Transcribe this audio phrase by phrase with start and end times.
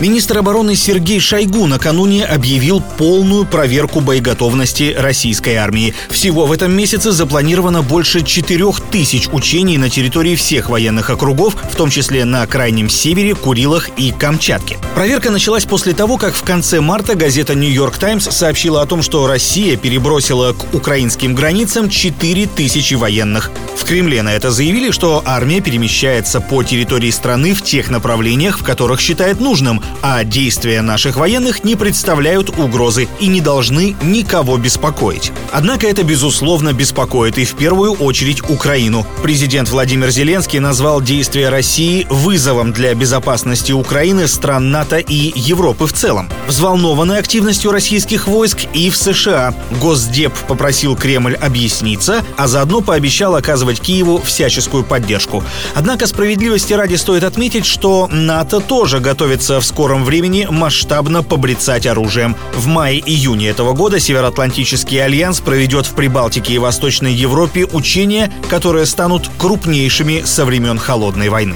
[0.00, 5.92] Министр обороны Сергей Шойгу накануне объявил полную проверку боеготовности российской армии.
[6.08, 11.90] Всего в этом месяце запланировано больше 4000 учений на территории всех военных округов, в том
[11.90, 14.78] числе на Крайнем Севере, Курилах и Камчатке.
[14.94, 19.26] Проверка началась после того, как в конце марта газета «Нью-Йорк Таймс» сообщила о том, что
[19.26, 23.50] Россия перебросила к украинским границам 4000 военных.
[23.76, 28.62] В Кремле на это заявили, что армия перемещается по территории страны в тех направлениях, в
[28.62, 35.32] которых считает нужным, а действия наших военных не представляют угрозы и не должны никого беспокоить.
[35.52, 39.06] Однако это, безусловно, беспокоит и в первую очередь Украину.
[39.22, 45.92] Президент Владимир Зеленский назвал действия России вызовом для безопасности Украины, стран НАТО и Европы в
[45.92, 46.30] целом.
[46.46, 49.54] Взволнованы активностью российских войск и в США.
[49.80, 55.42] Госдеп попросил Кремль объясниться, а заодно пообещал оказывать Киеву всяческую поддержку.
[55.74, 62.34] Однако справедливости ради стоит отметить, что НАТО тоже готовится вскоре скором времени масштабно побрицать оружием.
[62.52, 69.30] В мае-июне этого года Североатлантический альянс проведет в Прибалтике и Восточной Европе учения, которые станут
[69.38, 71.54] крупнейшими со времен Холодной войны.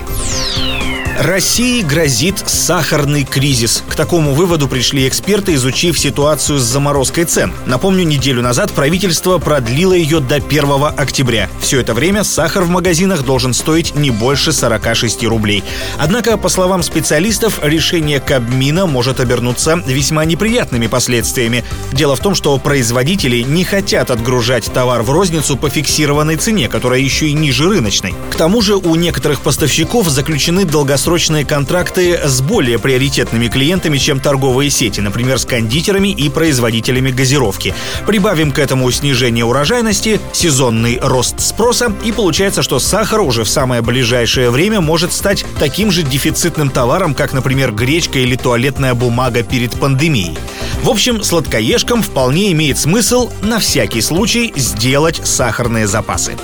[1.23, 3.85] России грозит сахарный кризис.
[3.89, 7.53] К такому выводу пришли эксперты, изучив ситуацию с заморозкой цен.
[7.65, 10.65] Напомню, неделю назад правительство продлило ее до 1
[10.97, 11.49] октября.
[11.61, 15.63] Все это время сахар в магазинах должен стоить не больше 46 рублей.
[15.97, 21.65] Однако, по словам специалистов, решение Кабмина может обернуться весьма неприятными последствиями.
[21.93, 26.99] Дело в том, что производители не хотят отгружать товар в розницу по фиксированной цене, которая
[26.99, 28.13] еще и ниже рыночной.
[28.33, 34.19] К тому же у некоторых поставщиков заключены долгосрочные долгосрочные контракты с более приоритетными клиентами, чем
[34.19, 37.75] торговые сети, например, с кондитерами и производителями газировки.
[38.07, 43.83] Прибавим к этому снижение урожайности, сезонный рост спроса, и получается, что сахар уже в самое
[43.83, 49.73] ближайшее время может стать таким же дефицитным товаром, как, например, гречка или туалетная бумага перед
[49.73, 50.39] пандемией.
[50.83, 56.39] В общем, сладкоежкам вполне имеет смысл на всякий случай сделать сахарные запасы.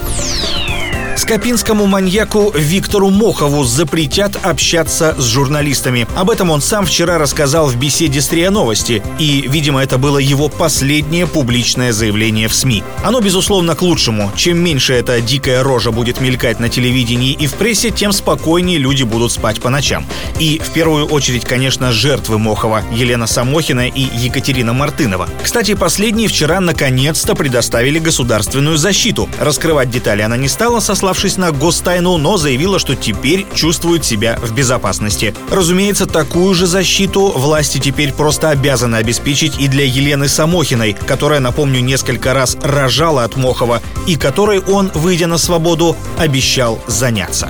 [1.19, 6.07] Скопинскому маньяку Виктору Мохову запретят общаться с журналистами.
[6.15, 9.03] Об этом он сам вчера рассказал в беседе с РИА Новости.
[9.19, 12.85] И, видимо, это было его последнее публичное заявление в СМИ.
[13.03, 14.31] Оно, безусловно, к лучшему.
[14.37, 19.03] Чем меньше эта дикая рожа будет мелькать на телевидении и в прессе, тем спокойнее люди
[19.03, 20.07] будут спать по ночам.
[20.39, 25.29] И, в первую очередь, конечно, жертвы Мохова– Елена Самохина и Екатерина Мартынова.
[25.43, 29.29] Кстати, последние вчера наконец-то предоставили государственную защиту.
[29.41, 34.39] Раскрывать детали она не стала, сослав сославшись на гостайну, но заявила, что теперь чувствует себя
[34.43, 35.35] в безопасности.
[35.51, 41.81] Разумеется, такую же защиту власти теперь просто обязаны обеспечить и для Елены Самохиной, которая, напомню,
[41.81, 47.49] несколько раз рожала от Мохова и которой он, выйдя на свободу, обещал заняться.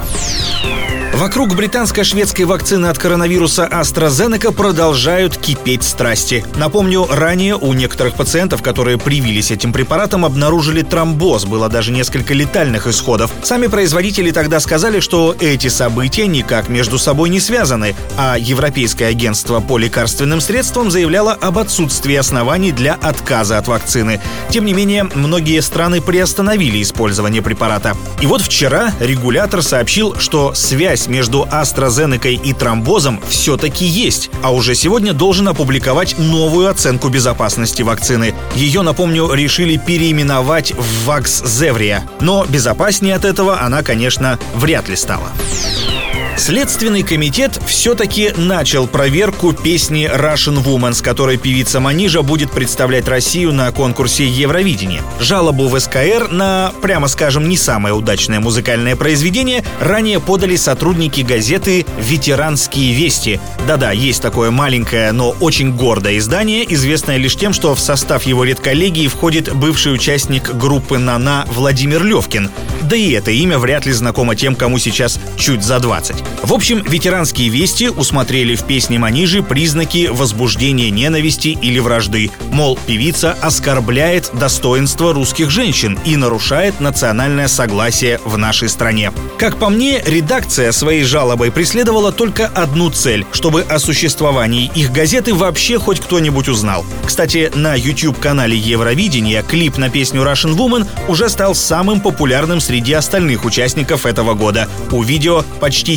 [1.18, 6.44] Вокруг британско-шведской вакцины от коронавируса AstraZeneca продолжают кипеть страсти.
[6.54, 11.44] Напомню, ранее у некоторых пациентов, которые привились этим препаратом, обнаружили тромбоз.
[11.44, 13.32] Было даже несколько летальных исходов.
[13.42, 19.58] Сами производители тогда сказали, что эти события никак между собой не связаны, а Европейское агентство
[19.58, 24.20] по лекарственным средствам заявляло об отсутствии оснований для отказа от вакцины.
[24.50, 27.96] Тем не менее, многие страны приостановили использование препарата.
[28.20, 34.74] И вот вчера регулятор сообщил, что связь между AstraZeneca и тромбозом все-таки есть, а уже
[34.74, 38.34] сегодня должен опубликовать новую оценку безопасности вакцины.
[38.54, 42.02] Ее, напомню, решили переименовать в Vaxzevria.
[42.20, 45.28] Но безопаснее от этого она, конечно, вряд ли стала.
[46.38, 53.52] Следственный комитет все-таки начал проверку песни Russian Woman, с которой певица Манижа будет представлять Россию
[53.52, 55.02] на конкурсе Евровидения.
[55.20, 61.84] Жалобу в СКР на, прямо скажем, не самое удачное музыкальное произведение ранее подали сотрудники газеты
[61.98, 63.40] «Ветеранские вести».
[63.66, 68.44] Да-да, есть такое маленькое, но очень гордое издание, известное лишь тем, что в состав его
[68.44, 72.48] редколлегии входит бывший участник группы «Нана» Владимир Левкин.
[72.82, 76.27] Да и это имя вряд ли знакомо тем, кому сейчас чуть за 20.
[76.42, 82.30] В общем, ветеранские вести усмотрели в песне Манижи признаки возбуждения ненависти или вражды.
[82.50, 89.12] Мол, певица оскорбляет достоинство русских женщин и нарушает национальное согласие в нашей стране.
[89.38, 95.34] Как по мне, редакция своей жалобой преследовала только одну цель, чтобы о существовании их газеты
[95.34, 96.84] вообще хоть кто-нибудь узнал.
[97.04, 103.44] Кстати, на YouTube-канале Евровидения клип на песню Russian Woman уже стал самым популярным среди остальных
[103.44, 104.68] участников этого года.
[104.92, 105.96] У видео почти